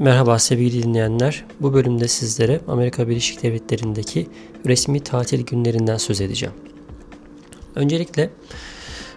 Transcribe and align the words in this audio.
Merhaba 0.00 0.38
sevgili 0.38 0.82
dinleyenler. 0.82 1.44
Bu 1.60 1.72
bölümde 1.72 2.08
sizlere 2.08 2.60
Amerika 2.68 3.08
Birleşik 3.08 3.42
Devletleri'ndeki 3.42 4.26
resmi 4.66 5.00
tatil 5.00 5.46
günlerinden 5.46 5.96
söz 5.96 6.20
edeceğim. 6.20 6.54
Öncelikle 7.74 8.30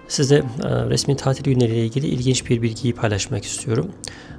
size 0.07 0.35
e, 0.35 0.43
resmi 0.89 1.15
tatil 1.15 1.43
günleriyle 1.43 1.85
ilgili 1.85 2.08
ilginç 2.08 2.49
bir 2.49 2.62
bilgiyi 2.62 2.94
paylaşmak 2.94 3.46
istiyorum. 3.46 3.91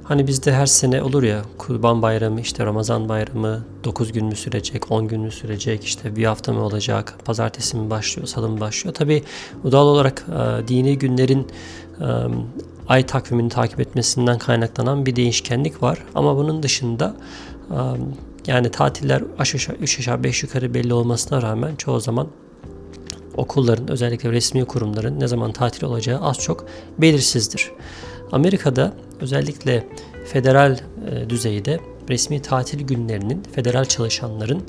Hani 0.03 0.27
bizde 0.27 0.53
her 0.53 0.65
sene 0.65 1.01
olur 1.01 1.23
ya 1.23 1.41
Kurban 1.57 2.01
Bayramı, 2.01 2.41
işte 2.41 2.65
Ramazan 2.65 3.09
Bayramı 3.09 3.65
9 3.83 4.11
gün 4.11 4.25
mü 4.25 4.35
sürecek, 4.35 4.91
10 4.91 5.07
gün 5.07 5.21
mü 5.21 5.31
sürecek, 5.31 5.83
işte 5.83 6.15
bir 6.15 6.25
hafta 6.25 6.53
mı 6.53 6.63
olacak, 6.63 7.15
pazartesi 7.25 7.77
mi 7.77 7.89
başlıyor, 7.89 8.27
salı 8.27 8.49
mı 8.49 8.59
başlıyor. 8.59 8.93
Tabi 8.93 9.23
doğal 9.71 9.87
olarak 9.87 10.25
e, 10.29 10.67
dini 10.67 10.97
günlerin 10.97 11.47
e, 12.01 12.05
ay 12.87 13.05
takvimini 13.05 13.49
takip 13.49 13.79
etmesinden 13.79 14.37
kaynaklanan 14.37 15.05
bir 15.05 15.15
değişkenlik 15.15 15.83
var. 15.83 16.03
Ama 16.15 16.37
bunun 16.37 16.63
dışında 16.63 17.15
yani 18.47 18.71
tatiller 18.71 19.23
aşağı 19.39 19.75
3 19.75 19.99
aşağı 19.99 20.23
5 20.23 20.43
yukarı 20.43 20.73
belli 20.73 20.93
olmasına 20.93 21.41
rağmen 21.41 21.75
çoğu 21.75 21.99
zaman 21.99 22.27
okulların 23.37 23.87
özellikle 23.87 24.31
resmi 24.31 24.65
kurumların 24.65 25.19
ne 25.19 25.27
zaman 25.27 25.51
tatil 25.51 25.83
olacağı 25.83 26.21
az 26.21 26.39
çok 26.39 26.65
belirsizdir. 26.97 27.71
Amerika'da 28.31 28.93
özellikle 29.19 29.87
federal 30.25 30.79
e, 31.11 31.29
düzeyde 31.29 31.79
resmi 32.09 32.41
tatil 32.41 32.87
günlerinin 32.87 33.43
federal 33.51 33.85
çalışanların 33.85 34.63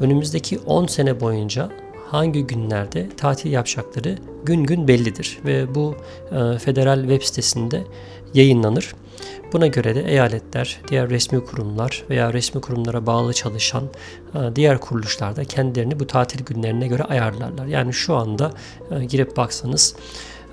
önümüzdeki 0.00 0.58
10 0.58 0.86
sene 0.86 1.20
boyunca 1.20 1.70
hangi 2.10 2.46
günlerde 2.46 3.08
tatil 3.16 3.52
yapacakları 3.52 4.18
gün 4.44 4.64
gün 4.64 4.88
bellidir 4.88 5.38
ve 5.44 5.74
bu 5.74 5.94
e, 6.32 6.58
federal 6.58 7.00
web 7.00 7.22
sitesinde 7.22 7.84
yayınlanır. 8.34 8.94
Buna 9.52 9.66
göre 9.66 9.94
de 9.94 10.02
eyaletler, 10.02 10.80
diğer 10.88 11.10
resmi 11.10 11.44
kurumlar 11.44 12.04
veya 12.10 12.32
resmi 12.32 12.60
kurumlara 12.60 13.06
bağlı 13.06 13.32
çalışan 13.32 13.84
e, 14.34 14.56
diğer 14.56 14.80
kuruluşlar 14.80 15.36
da 15.36 15.44
kendilerini 15.44 16.00
bu 16.00 16.06
tatil 16.06 16.44
günlerine 16.44 16.86
göre 16.86 17.02
ayarlarlar. 17.02 17.66
Yani 17.66 17.92
şu 17.92 18.16
anda 18.16 18.52
e, 18.90 19.04
girip 19.04 19.36
baksanız 19.36 19.96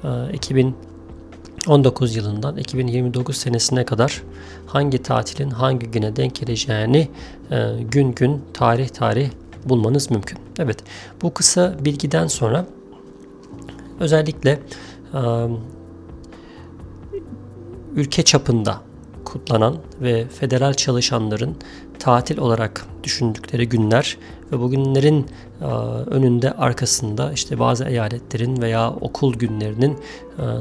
e, 0.04 0.34
2019 0.34 2.16
yılından 2.16 2.58
2029 2.58 3.38
senesine 3.38 3.86
kadar 3.86 4.22
hangi 4.68 5.04
tatilin 5.04 5.50
hangi 5.50 5.92
güne 5.92 6.16
denk 6.16 6.36
geleceğini 6.36 7.08
e, 7.52 7.58
gün 7.92 8.12
gün 8.12 8.42
tarih 8.54 8.90
tarih 8.90 9.30
bulmanız 9.66 10.12
mümkün. 10.12 10.40
Evet 10.60 10.78
bu 11.22 11.34
kısa 11.34 11.76
bilgiden 11.86 12.28
sonra 12.28 12.66
özellikle 14.00 14.60
ülke 17.96 18.24
çapında 18.24 18.82
kutlanan 19.26 19.78
ve 20.02 20.28
federal 20.28 20.74
çalışanların 20.74 21.56
tatil 22.00 22.38
olarak 22.38 22.86
düşündükleri 23.04 23.70
günler 23.70 24.18
ve 24.52 24.60
bu 24.60 24.70
günlerin 24.70 25.26
e, 25.62 25.66
önünde 26.06 26.52
arkasında 26.52 27.32
işte 27.34 27.60
bazı 27.60 27.86
eyaletlerin 27.86 28.62
veya 28.62 28.92
okul 28.92 29.34
günlerinin 29.34 29.98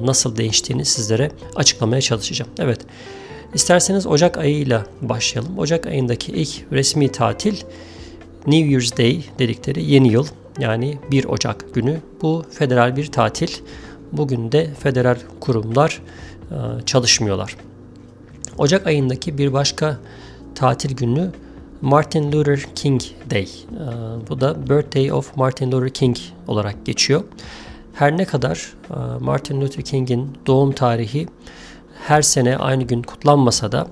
nasıl 0.03 0.37
değiştiğini 0.37 0.85
sizlere 0.85 1.31
açıklamaya 1.57 2.01
çalışacağım. 2.01 2.51
Evet. 2.59 2.81
İsterseniz 3.55 4.07
Ocak 4.07 4.39
ayıyla 4.39 4.87
başlayalım. 5.03 5.59
Ocak 5.59 5.87
ayındaki 5.87 6.33
ilk 6.33 6.73
resmi 6.73 7.13
tatil 7.13 7.57
New 8.47 8.71
Year's 8.71 8.99
Day 8.99 9.25
dedikleri 9.39 9.85
yeni 9.85 10.09
yıl 10.09 10.27
yani 10.59 10.99
1 11.11 11.25
Ocak 11.25 11.75
günü. 11.75 12.01
Bu 12.23 12.45
federal 12.51 12.97
bir 12.97 13.07
tatil. 13.07 13.49
Bugün 14.13 14.53
de 14.53 14.71
federal 14.75 15.17
kurumlar 15.41 16.03
e, 16.51 16.55
çalışmıyorlar. 16.87 17.57
Ocak 18.59 18.87
ayındaki 18.87 19.39
bir 19.39 19.53
başka 19.53 19.99
tatil 20.55 20.97
günü 20.97 21.31
Martin 21.81 22.33
Luther 22.33 22.67
King 22.75 23.03
Day. 23.31 23.43
E, 23.43 23.49
bu 24.29 24.41
da 24.41 24.69
Birthday 24.71 25.13
of 25.13 25.37
Martin 25.37 25.73
Luther 25.73 25.91
King 25.91 26.17
olarak 26.49 26.87
geçiyor. 26.87 27.25
Her 27.95 28.17
ne 28.17 28.25
kadar 28.25 28.73
e, 28.91 28.95
Martin 29.21 29.61
Luther 29.61 29.85
King'in 29.85 30.31
doğum 30.47 30.73
tarihi 30.73 31.27
her 32.07 32.23
sene 32.23 32.57
aynı 32.57 32.83
gün 32.83 33.03
kutlanmasa 33.03 33.73
da 33.73 33.87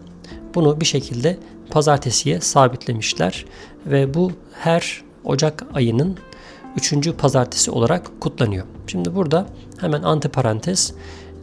bunu 0.54 0.80
bir 0.80 0.86
şekilde 0.86 1.38
pazartesiye 1.72 2.40
sabitlemişler 2.40 3.44
ve 3.86 4.14
bu 4.14 4.32
her 4.52 5.02
Ocak 5.24 5.64
ayının 5.74 6.16
3. 6.76 7.12
pazartesi 7.18 7.70
olarak 7.70 8.20
kutlanıyor. 8.20 8.66
Şimdi 8.86 9.14
burada 9.14 9.46
hemen 9.80 10.02
antiparantez 10.02 10.94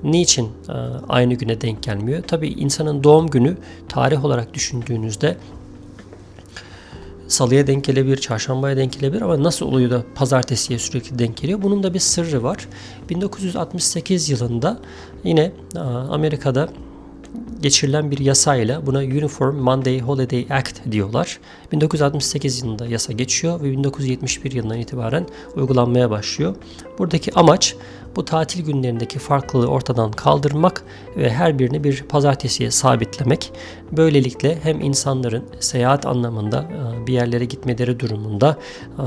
niçin 0.03 0.45
e, 0.45 0.73
aynı 1.09 1.33
güne 1.33 1.61
denk 1.61 1.83
gelmiyor? 1.83 2.23
Tabi 2.23 2.47
insanın 2.47 3.03
doğum 3.03 3.27
günü 3.27 3.57
tarih 3.89 4.25
olarak 4.25 4.53
düşündüğünüzde 4.53 5.37
salıya 7.27 7.67
denk 7.67 7.83
gelebilir, 7.83 8.17
çarşambaya 8.17 8.77
denk 8.77 8.93
gelebilir 8.93 9.21
ama 9.21 9.43
nasıl 9.43 9.65
oluyor 9.65 9.89
da 9.89 10.03
pazartesiye 10.15 10.79
sürekli 10.79 11.19
denk 11.19 11.37
geliyor? 11.37 11.61
Bunun 11.61 11.83
da 11.83 11.93
bir 11.93 11.99
sırrı 11.99 12.43
var. 12.43 12.67
1968 13.09 14.29
yılında 14.29 14.79
yine 15.23 15.51
e, 15.75 15.79
Amerika'da 15.79 16.69
geçirilen 17.61 18.11
bir 18.11 18.19
yasayla 18.19 18.85
buna 18.85 18.99
Uniform 18.99 19.55
Monday 19.55 19.99
Holiday 19.99 20.47
Act 20.49 20.91
diyorlar. 20.91 21.39
1968 21.71 22.63
yılında 22.63 22.87
yasa 22.87 23.13
geçiyor 23.13 23.61
ve 23.61 23.71
1971 23.71 24.51
yılından 24.51 24.77
itibaren 24.77 25.25
uygulanmaya 25.55 26.09
başlıyor. 26.09 26.55
Buradaki 26.99 27.33
amaç 27.33 27.75
bu 28.15 28.25
tatil 28.25 28.65
günlerindeki 28.65 29.19
farklılığı 29.19 29.67
ortadan 29.67 30.11
kaldırmak 30.11 30.83
ve 31.17 31.29
her 31.29 31.59
birini 31.59 31.83
bir 31.83 32.03
pazartesiye 32.03 32.71
sabitlemek. 32.71 33.51
Böylelikle 33.91 34.57
hem 34.63 34.81
insanların 34.81 35.43
seyahat 35.59 36.05
anlamında 36.05 36.67
e, 37.03 37.07
bir 37.07 37.13
yerlere 37.13 37.45
gitmeleri 37.45 37.99
durumunda 37.99 38.57
e, 38.97 39.03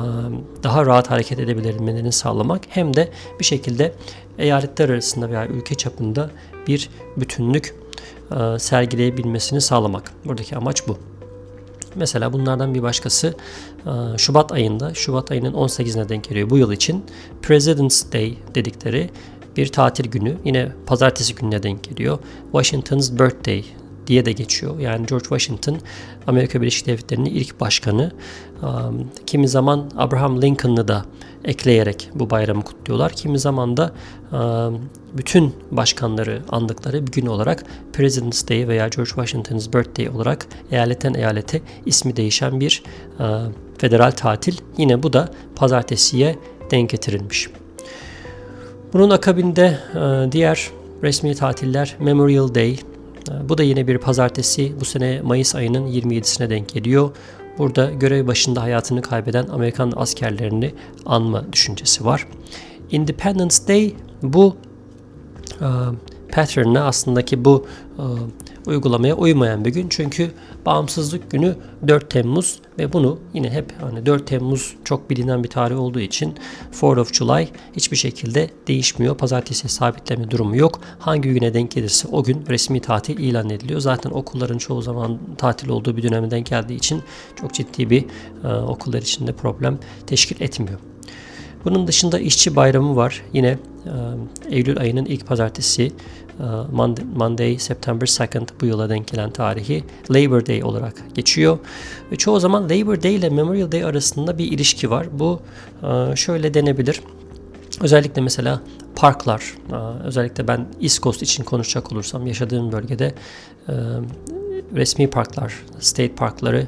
daha 0.62 0.86
rahat 0.86 1.10
hareket 1.10 1.38
edebilmelerini 1.38 2.12
sağlamak 2.12 2.62
hem 2.68 2.94
de 2.94 3.08
bir 3.40 3.44
şekilde 3.44 3.92
eyaletler 4.38 4.88
arasında 4.88 5.30
veya 5.30 5.46
ülke 5.46 5.74
çapında 5.74 6.30
bir 6.66 6.90
bütünlük 7.16 7.81
sergileyebilmesini 8.58 9.60
sağlamak. 9.60 10.12
Buradaki 10.24 10.56
amaç 10.56 10.88
bu. 10.88 10.98
Mesela 11.94 12.32
bunlardan 12.32 12.74
bir 12.74 12.82
başkası 12.82 13.34
e, 13.86 14.18
Şubat 14.18 14.52
ayında, 14.52 14.94
Şubat 14.94 15.30
ayının 15.30 15.52
18'ine 15.52 16.08
denk 16.08 16.24
geliyor 16.24 16.50
bu 16.50 16.58
yıl 16.58 16.72
için. 16.72 17.04
President's 17.42 18.12
Day 18.12 18.36
dedikleri 18.54 19.10
bir 19.56 19.66
tatil 19.66 20.10
günü. 20.10 20.36
Yine 20.44 20.72
pazartesi 20.86 21.34
gününe 21.34 21.62
denk 21.62 21.84
geliyor. 21.84 22.18
Washington's 22.52 23.12
Birthday 23.12 23.64
diye 24.06 24.24
de 24.24 24.32
geçiyor. 24.32 24.78
Yani 24.78 25.06
George 25.06 25.24
Washington 25.24 25.78
Amerika 26.26 26.60
Birleşik 26.60 26.86
Devletleri'nin 26.86 27.30
ilk 27.30 27.60
başkanı. 27.60 28.12
Kimi 29.26 29.48
zaman 29.48 29.90
Abraham 29.96 30.42
Lincoln'ı 30.42 30.88
da 30.88 31.04
ekleyerek 31.44 32.10
bu 32.14 32.30
bayramı 32.30 32.62
kutluyorlar. 32.62 33.12
Kimi 33.12 33.38
zaman 33.38 33.76
da 33.76 33.92
bütün 35.12 35.54
başkanları 35.70 36.42
andıkları 36.48 37.06
bir 37.06 37.12
gün 37.12 37.26
olarak 37.26 37.64
President's 37.92 38.48
Day 38.48 38.68
veya 38.68 38.88
George 38.88 39.10
Washington's 39.10 39.72
Birthday 39.72 40.08
olarak 40.08 40.46
eyaletten 40.70 41.14
eyalete 41.14 41.60
ismi 41.86 42.16
değişen 42.16 42.60
bir 42.60 42.82
federal 43.78 44.10
tatil. 44.10 44.56
Yine 44.78 45.02
bu 45.02 45.12
da 45.12 45.28
pazartesiye 45.56 46.38
denk 46.70 46.90
getirilmiş. 46.90 47.48
Bunun 48.92 49.10
akabinde 49.10 49.78
diğer 50.32 50.70
resmi 51.02 51.34
tatiller 51.34 51.96
Memorial 52.00 52.54
Day, 52.54 52.78
bu 53.48 53.58
da 53.58 53.62
yine 53.62 53.86
bir 53.86 53.98
pazartesi. 53.98 54.72
Bu 54.80 54.84
sene 54.84 55.20
Mayıs 55.22 55.54
ayının 55.54 55.86
27'sine 55.86 56.50
denk 56.50 56.68
geliyor. 56.68 57.10
Burada 57.58 57.90
görev 57.90 58.26
başında 58.26 58.62
hayatını 58.62 59.02
kaybeden 59.02 59.46
Amerikan 59.46 59.92
askerlerini 59.96 60.74
anma 61.06 61.52
düşüncesi 61.52 62.04
var. 62.04 62.28
Independence 62.90 63.56
Day 63.68 63.94
bu 64.22 64.56
e, 65.60 65.68
pattern'e 66.32 66.80
aslında 66.80 67.24
ki 67.24 67.44
bu 67.44 67.66
e, 67.98 68.04
uygulamaya 68.66 69.14
uymayan 69.14 69.64
bir 69.64 69.70
gün. 69.70 69.88
Çünkü 69.88 70.30
bağımsızlık 70.66 71.30
günü 71.30 71.56
4 71.88 72.10
Temmuz 72.10 72.60
ve 72.78 72.92
bunu 72.92 73.18
yine 73.34 73.50
hep 73.50 73.72
hani 73.80 74.06
4 74.06 74.26
Temmuz 74.26 74.74
çok 74.84 75.10
bilinen 75.10 75.44
bir 75.44 75.48
tarih 75.48 75.80
olduğu 75.80 76.00
için 76.00 76.34
4 76.82 76.98
of 76.98 77.14
July 77.14 77.48
hiçbir 77.76 77.96
şekilde 77.96 78.50
değişmiyor. 78.68 79.16
Pazartesi 79.16 79.68
sabitleme 79.68 80.30
durumu 80.30 80.56
yok. 80.56 80.80
Hangi 80.98 81.28
güne 81.28 81.54
denk 81.54 81.70
gelirse 81.70 82.08
o 82.12 82.24
gün 82.24 82.44
resmi 82.48 82.80
tatil 82.80 83.18
ilan 83.18 83.50
ediliyor. 83.50 83.80
Zaten 83.80 84.10
okulların 84.10 84.58
çoğu 84.58 84.82
zaman 84.82 85.18
tatil 85.38 85.68
olduğu 85.68 85.96
bir 85.96 86.02
döneme 86.02 86.30
denk 86.30 86.46
geldiği 86.46 86.76
için 86.76 87.02
çok 87.40 87.54
ciddi 87.54 87.90
bir 87.90 88.04
e, 88.44 88.48
okullar 88.48 89.02
içinde 89.02 89.32
problem 89.32 89.78
teşkil 90.06 90.40
etmiyor. 90.40 90.78
Bunun 91.64 91.86
dışında 91.86 92.18
işçi 92.18 92.56
bayramı 92.56 92.96
var. 92.96 93.22
Yine 93.32 93.48
e, 93.48 93.92
Eylül 94.50 94.80
ayının 94.80 95.04
ilk 95.04 95.26
pazartesi 95.26 95.92
Monday, 96.72 97.04
Monday 97.16 97.58
September 97.58 98.06
2nd 98.06 98.48
bu 98.60 98.66
yıla 98.66 98.88
denk 98.88 99.08
gelen 99.08 99.30
tarihi 99.30 99.84
Labor 100.10 100.46
Day 100.46 100.64
olarak 100.64 100.94
geçiyor. 101.14 101.58
Ve 102.12 102.16
çoğu 102.16 102.40
zaman 102.40 102.64
Labor 102.64 103.02
Day 103.02 103.14
ile 103.14 103.28
Memorial 103.28 103.72
Day 103.72 103.84
arasında 103.84 104.38
bir 104.38 104.52
ilişki 104.52 104.90
var. 104.90 105.06
Bu 105.12 105.40
e, 105.82 106.16
şöyle 106.16 106.54
denebilir. 106.54 107.00
Özellikle 107.80 108.22
mesela 108.22 108.60
parklar, 108.96 109.54
e, 109.72 109.74
özellikle 110.06 110.48
ben 110.48 110.66
East 110.82 111.02
Coast 111.02 111.22
için 111.22 111.44
konuşacak 111.44 111.92
olursam 111.92 112.26
yaşadığım 112.26 112.72
bölgede 112.72 113.14
resmi 114.74 115.10
parklar, 115.10 115.54
state 115.80 116.14
parkları 116.14 116.66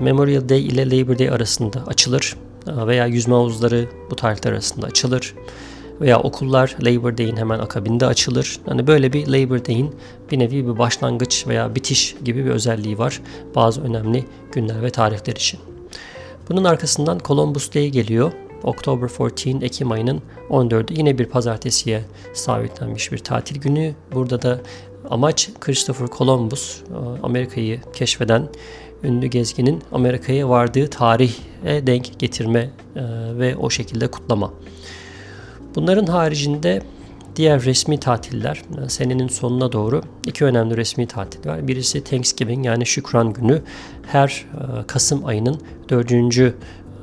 Memorial 0.00 0.48
Day 0.48 0.66
ile 0.66 0.90
Labor 0.90 1.18
Day 1.18 1.30
arasında 1.30 1.84
açılır 1.86 2.36
veya 2.66 3.06
yüzme 3.06 3.34
havuzları 3.34 3.88
bu 4.10 4.16
tarihler 4.16 4.52
arasında 4.52 4.86
açılır 4.86 5.34
veya 6.00 6.20
okullar 6.20 6.76
Labor 6.82 7.18
Day'in 7.18 7.36
hemen 7.36 7.58
akabinde 7.58 8.06
açılır. 8.06 8.60
Hani 8.66 8.86
böyle 8.86 9.12
bir 9.12 9.26
Labor 9.26 9.64
Day'in 9.64 9.94
bir 10.30 10.38
nevi 10.38 10.66
bir 10.66 10.78
başlangıç 10.78 11.46
veya 11.46 11.74
bitiş 11.74 12.16
gibi 12.24 12.44
bir 12.44 12.50
özelliği 12.50 12.98
var 12.98 13.20
bazı 13.54 13.82
önemli 13.82 14.24
günler 14.52 14.82
ve 14.82 14.90
tarihler 14.90 15.32
için. 15.32 15.60
Bunun 16.48 16.64
arkasından 16.64 17.20
Columbus 17.24 17.74
Day 17.74 17.88
geliyor. 17.88 18.32
October 18.62 19.08
14, 19.18 19.46
Ekim 19.46 19.92
ayının 19.92 20.22
14'ü 20.50 20.98
yine 20.98 21.18
bir 21.18 21.26
pazartesiye 21.26 22.02
sabitlenmiş 22.34 23.12
bir 23.12 23.18
tatil 23.18 23.60
günü. 23.60 23.94
Burada 24.14 24.42
da 24.42 24.60
amaç 25.10 25.50
Christopher 25.60 26.08
Columbus 26.18 26.82
Amerika'yı 27.22 27.80
keşfeden 27.92 28.48
ünlü 29.02 29.26
gezginin 29.26 29.82
Amerika'ya 29.92 30.48
vardığı 30.48 30.86
tarihe 30.86 31.86
denk 31.86 32.18
getirme 32.18 32.70
ve 33.38 33.56
o 33.56 33.70
şekilde 33.70 34.06
kutlama. 34.06 34.52
Bunların 35.74 36.06
haricinde 36.06 36.82
diğer 37.36 37.64
resmi 37.64 38.00
tatiller 38.00 38.62
senenin 38.88 39.28
sonuna 39.28 39.72
doğru 39.72 40.02
iki 40.26 40.44
önemli 40.44 40.76
resmi 40.76 41.06
tatil 41.06 41.50
var. 41.50 41.68
Birisi 41.68 42.04
Thanksgiving 42.04 42.66
yani 42.66 42.86
Şükran 42.86 43.32
Günü 43.32 43.62
her 44.06 44.46
Kasım 44.86 45.26
ayının 45.26 45.60
dördüncü 45.88 46.54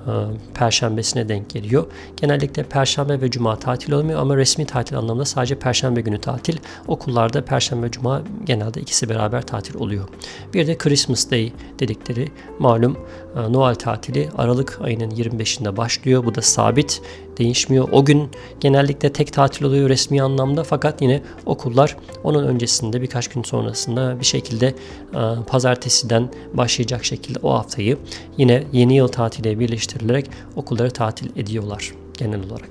e, 0.08 0.12
Perşembesine 0.54 1.30
denk 1.30 1.50
geliyor. 1.50 1.86
Genellikle 2.18 2.64
Perşembe 2.64 3.22
ve 3.22 3.32
Cuma 3.32 3.56
tatil 3.56 3.92
olmuyor 3.92 4.20
ama 4.20 4.38
resmi 4.38 4.66
tatil 4.66 4.98
anlamında 4.98 5.26
sadece 5.26 5.60
Perşembe 5.60 6.02
günü 6.02 6.22
tatil. 6.22 6.58
Okullarda 6.88 7.46
Perşembe 7.46 7.92
Cuma 7.92 8.22
genelde 8.46 8.82
ikisi 8.82 9.10
beraber 9.10 9.42
tatil 9.42 9.76
oluyor. 9.76 10.08
Bir 10.54 10.68
de 10.68 10.78
Christmas 10.78 11.32
Day 11.32 11.54
dedikleri 11.80 12.28
malum 12.60 12.98
e, 13.36 13.54
Noel 13.54 13.76
tatili 13.76 14.30
Aralık 14.38 14.80
ayının 14.82 15.10
25'inde 15.10 15.78
başlıyor. 15.78 16.26
Bu 16.26 16.36
da 16.36 16.42
sabit 16.42 17.02
değişmiyor. 17.38 17.90
O 17.92 18.06
gün 18.06 18.30
genellikle 18.60 19.14
tek 19.14 19.34
tatil 19.34 19.66
oluyor 19.66 19.90
resmi 19.90 20.22
anlamda 20.22 20.64
fakat 20.64 21.02
yine 21.02 21.22
okullar 21.46 21.98
onun 22.24 22.48
öncesinde 22.48 23.02
birkaç 23.02 23.28
gün 23.28 23.44
sonrasında 23.44 24.20
bir 24.20 24.26
şekilde 24.26 24.68
e, 24.68 24.74
pazartesiden 25.48 26.30
başlayacak 26.54 27.06
şekilde 27.06 27.40
o 27.44 27.54
haftayı 27.54 27.98
yine 28.38 28.64
yeni 28.72 28.96
yıl 28.96 29.08
tatiliyle 29.08 29.60
birleştirilerek 29.60 30.26
okulları 30.56 30.92
tatil 30.92 31.30
ediyorlar 31.38 31.94
genel 32.18 32.40
olarak. 32.50 32.70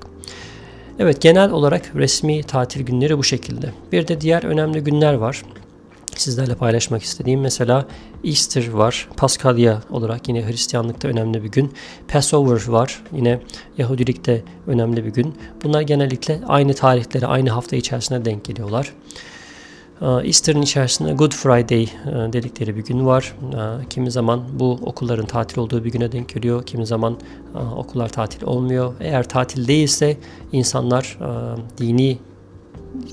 Evet 0.99 1.21
genel 1.21 1.51
olarak 1.51 1.91
resmi 1.95 2.43
tatil 2.43 2.81
günleri 2.81 3.17
bu 3.17 3.23
şekilde. 3.23 3.71
Bir 3.91 4.07
de 4.07 4.21
diğer 4.21 4.43
önemli 4.43 4.83
günler 4.83 5.13
var 5.13 5.43
sizlerle 6.19 6.55
paylaşmak 6.55 7.03
istediğim 7.03 7.41
mesela 7.41 7.87
Easter 8.23 8.69
var. 8.69 9.09
Paskalya 9.17 9.81
olarak 9.89 10.27
yine 10.27 10.47
Hristiyanlıkta 10.47 11.07
önemli 11.07 11.43
bir 11.43 11.51
gün. 11.51 11.73
Passover 12.07 12.67
var. 12.67 13.03
Yine 13.15 13.39
Yahudilikte 13.77 14.43
önemli 14.67 15.05
bir 15.05 15.13
gün. 15.13 15.35
Bunlar 15.63 15.81
genellikle 15.81 16.39
aynı 16.47 16.73
tarihleri 16.73 17.27
aynı 17.27 17.49
hafta 17.49 17.75
içerisinde 17.75 18.25
denk 18.25 18.45
geliyorlar. 18.45 18.93
Ee, 20.01 20.05
Easter'ın 20.05 20.61
içerisinde 20.61 21.13
Good 21.13 21.31
Friday 21.31 21.83
e, 21.83 22.33
dedikleri 22.33 22.75
bir 22.75 22.85
gün 22.85 23.05
var. 23.05 23.35
Ee, 23.53 23.87
kimi 23.89 24.11
zaman 24.11 24.43
bu 24.53 24.71
okulların 24.71 25.25
tatil 25.25 25.59
olduğu 25.59 25.83
bir 25.83 25.91
güne 25.91 26.11
denk 26.11 26.29
geliyor. 26.29 26.65
Kimi 26.65 26.85
zaman 26.85 27.17
e, 27.55 27.57
okullar 27.57 28.09
tatil 28.09 28.43
olmuyor. 28.43 28.93
Eğer 28.99 29.29
tatil 29.29 29.67
değilse 29.67 30.17
insanlar 30.51 31.17
e, 31.21 31.27
dini 31.77 32.17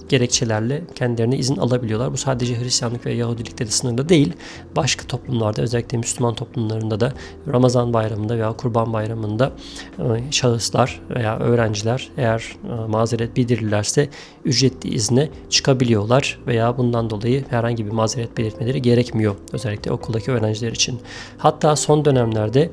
gerekçelerle 0.08 0.82
kendilerine 0.94 1.36
izin 1.36 1.56
alabiliyorlar. 1.56 2.12
Bu 2.12 2.16
sadece 2.16 2.60
Hristiyanlık 2.60 3.06
ve 3.06 3.12
Yahudilikte 3.12 3.66
de 3.66 3.70
sınırlı 3.70 4.08
değil. 4.08 4.32
Başka 4.76 5.06
toplumlarda 5.06 5.62
özellikle 5.62 5.98
Müslüman 5.98 6.34
toplumlarında 6.34 7.00
da 7.00 7.12
Ramazan 7.52 7.92
bayramında 7.92 8.36
veya 8.36 8.52
Kurban 8.52 8.92
bayramında 8.92 9.52
e, 9.98 10.32
şahıslar 10.32 11.00
veya 11.10 11.38
öğrenciler 11.38 12.10
eğer 12.16 12.56
e, 12.64 12.88
mazeret 12.88 13.36
bildirirlerse 13.36 14.08
ücretli 14.44 14.94
izne 14.94 15.28
çıkabiliyorlar 15.50 16.38
veya 16.46 16.78
bundan 16.78 17.10
dolayı 17.10 17.44
herhangi 17.50 17.86
bir 17.86 17.92
mazeret 17.92 18.38
belirtmeleri 18.38 18.82
gerekmiyor. 18.82 19.34
Özellikle 19.52 19.92
okuldaki 19.92 20.30
öğrenciler 20.30 20.72
için. 20.72 21.00
Hatta 21.38 21.76
son 21.76 22.04
dönemlerde 22.04 22.70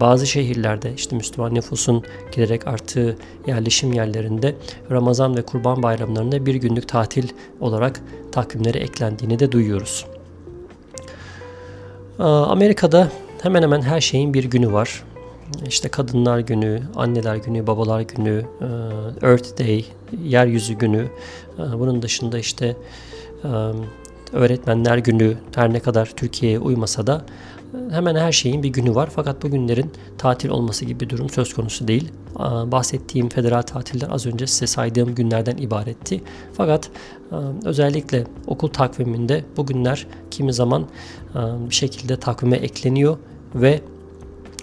bazı 0.00 0.26
şehirlerde 0.26 0.92
işte 0.96 1.16
Müslüman 1.16 1.54
nüfusun 1.54 2.02
giderek 2.32 2.66
arttığı 2.66 3.16
yerleşim 3.46 3.92
yerlerinde 3.92 4.54
Ramazan 4.90 5.36
ve 5.36 5.42
Kurban 5.42 5.82
bayramlarında 5.82 6.46
bir 6.46 6.54
günlük 6.54 6.88
tatil 6.88 7.28
olarak 7.60 8.00
takvimlere 8.32 8.78
eklendiğini 8.78 9.38
de 9.38 9.52
duyuyoruz. 9.52 10.06
Ee, 12.18 12.22
Amerika'da 12.22 13.08
hemen 13.42 13.62
hemen 13.62 13.82
her 13.82 14.00
şeyin 14.00 14.34
bir 14.34 14.44
günü 14.44 14.72
var. 14.72 15.04
İşte 15.66 15.88
kadınlar 15.88 16.38
günü, 16.38 16.82
anneler 16.96 17.36
günü, 17.36 17.66
babalar 17.66 18.00
günü, 18.00 18.44
e, 18.60 18.66
Earth 19.26 19.58
Day, 19.58 19.84
yeryüzü 20.24 20.74
günü. 20.74 21.08
E, 21.58 21.78
bunun 21.78 22.02
dışında 22.02 22.38
işte 22.38 22.76
e, 23.44 23.48
öğretmenler 24.32 24.98
günü 24.98 25.36
her 25.54 25.72
ne 25.72 25.80
kadar 25.80 26.06
Türkiye'ye 26.06 26.58
uymasa 26.58 27.06
da 27.06 27.24
hemen 27.90 28.16
her 28.16 28.32
şeyin 28.32 28.62
bir 28.62 28.68
günü 28.68 28.94
var. 28.94 29.10
Fakat 29.14 29.42
bu 29.42 29.50
günlerin 29.50 29.92
tatil 30.18 30.48
olması 30.48 30.84
gibi 30.84 31.00
bir 31.00 31.08
durum 31.08 31.30
söz 31.30 31.54
konusu 31.54 31.88
değil. 31.88 32.12
Bahsettiğim 32.66 33.28
federal 33.28 33.62
tatiller 33.62 34.08
az 34.10 34.26
önce 34.26 34.46
size 34.46 34.66
saydığım 34.66 35.14
günlerden 35.14 35.56
ibaretti. 35.56 36.20
Fakat 36.52 36.90
özellikle 37.64 38.24
okul 38.46 38.68
takviminde 38.68 39.44
bu 39.56 39.66
günler 39.66 40.06
kimi 40.30 40.52
zaman 40.52 40.86
bir 41.68 41.74
şekilde 41.74 42.16
takvime 42.16 42.56
ekleniyor 42.56 43.18
ve 43.54 43.80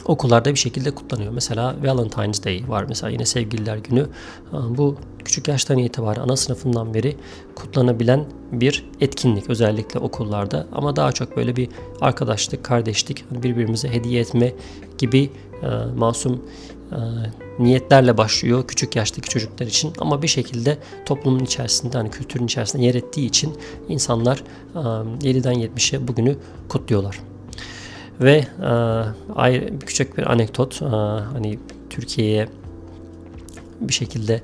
okullarda 0.05 0.49
bir 0.49 0.59
şekilde 0.59 0.91
kutlanıyor. 0.91 1.33
Mesela 1.33 1.75
Valentine's 1.83 2.43
Day 2.43 2.63
var 2.67 2.85
mesela 2.89 3.09
yine 3.09 3.25
sevgililer 3.25 3.77
günü. 3.77 4.07
Bu 4.69 4.95
küçük 5.25 5.47
yaştan 5.47 5.77
itibaren 5.77 6.21
ana 6.21 6.35
sınıfından 6.35 6.93
beri 6.93 7.15
kutlanabilen 7.55 8.25
bir 8.61 8.85
etkinlik 9.01 9.49
özellikle 9.49 9.99
okullarda 9.99 10.67
ama 10.71 10.95
daha 10.95 11.11
çok 11.11 11.37
böyle 11.37 11.55
bir 11.55 11.69
arkadaşlık, 12.01 12.63
kardeşlik, 12.63 13.25
hani 13.29 13.43
birbirimize 13.43 13.89
hediye 13.89 14.21
etme 14.21 14.53
gibi 14.97 15.29
e, 15.63 15.67
masum 15.97 16.45
e, 16.91 16.97
niyetlerle 17.63 18.17
başlıyor 18.17 18.67
küçük 18.67 18.95
yaştaki 18.95 19.29
çocuklar 19.29 19.65
için 19.65 19.93
ama 19.97 20.21
bir 20.21 20.27
şekilde 20.27 20.77
toplumun 21.05 21.39
içerisinde 21.39 21.97
hani 21.97 22.11
kültürün 22.11 22.45
içerisinde 22.45 22.83
yer 22.83 22.95
ettiği 22.95 23.27
için 23.27 23.53
insanlar 23.89 24.43
e, 24.75 24.77
7'den 24.77 25.55
70'e 25.55 26.07
bugünü 26.07 26.37
kutluyorlar. 26.69 27.19
Ve 28.21 28.47
e, 29.45 29.77
küçük 29.79 30.17
bir 30.17 30.31
anekdot 30.31 30.81
e, 30.81 30.85
hani 30.85 31.59
Türkiye'ye 31.89 32.47
bir 33.81 33.93
şekilde 33.93 34.41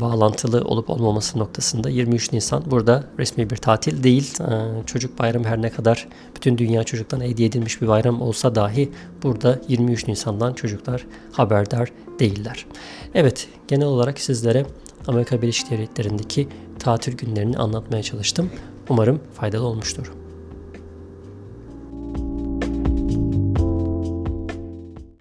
bağlantılı 0.00 0.60
olup 0.64 0.90
olmaması 0.90 1.38
noktasında 1.38 1.88
23 1.90 2.32
Nisan 2.32 2.62
burada 2.66 3.04
resmi 3.18 3.50
bir 3.50 3.56
tatil 3.56 4.02
değil. 4.02 4.40
E, 4.40 4.86
çocuk 4.86 5.18
bayramı 5.18 5.46
her 5.46 5.62
ne 5.62 5.70
kadar 5.70 6.08
bütün 6.36 6.58
dünya 6.58 6.84
çocuktan 6.84 7.20
hediye 7.20 7.48
edilmiş 7.48 7.82
bir 7.82 7.88
bayram 7.88 8.22
olsa 8.22 8.54
dahi 8.54 8.92
burada 9.22 9.60
23 9.68 10.08
Nisan'dan 10.08 10.52
çocuklar 10.52 11.06
haberdar 11.32 11.92
değiller. 12.18 12.66
Evet 13.14 13.48
genel 13.68 13.86
olarak 13.86 14.20
sizlere 14.20 14.66
Amerika 15.06 15.42
Birleşik 15.42 15.70
Devletleri'ndeki 15.70 16.48
tatil 16.78 17.16
günlerini 17.16 17.58
anlatmaya 17.58 18.02
çalıştım. 18.02 18.50
Umarım 18.88 19.20
faydalı 19.34 19.66
olmuştur. 19.66 20.21